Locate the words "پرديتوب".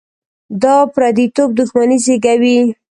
0.93-1.49